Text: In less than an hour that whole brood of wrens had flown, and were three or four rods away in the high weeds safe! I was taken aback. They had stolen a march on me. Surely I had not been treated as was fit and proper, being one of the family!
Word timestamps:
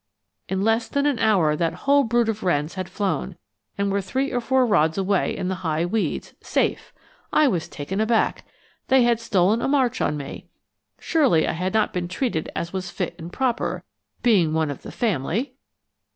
In 0.49 0.63
less 0.63 0.87
than 0.87 1.05
an 1.05 1.19
hour 1.19 1.55
that 1.55 1.75
whole 1.85 2.03
brood 2.03 2.27
of 2.27 2.41
wrens 2.41 2.73
had 2.73 2.89
flown, 2.89 3.37
and 3.77 3.91
were 3.91 4.01
three 4.01 4.31
or 4.31 4.41
four 4.41 4.65
rods 4.65 4.97
away 4.97 5.37
in 5.37 5.47
the 5.47 5.53
high 5.61 5.85
weeds 5.85 6.33
safe! 6.41 6.91
I 7.31 7.47
was 7.47 7.69
taken 7.69 8.01
aback. 8.01 8.43
They 8.87 9.03
had 9.03 9.19
stolen 9.19 9.61
a 9.61 9.67
march 9.67 10.01
on 10.01 10.17
me. 10.17 10.47
Surely 10.99 11.47
I 11.47 11.51
had 11.53 11.75
not 11.75 11.93
been 11.93 12.07
treated 12.07 12.49
as 12.55 12.73
was 12.73 12.89
fit 12.89 13.13
and 13.19 13.31
proper, 13.31 13.83
being 14.23 14.55
one 14.55 14.71
of 14.71 14.81
the 14.81 14.91
family! 14.91 15.53